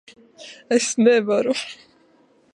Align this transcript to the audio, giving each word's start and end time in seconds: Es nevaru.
Es 0.77 0.87
nevaru. 1.03 1.55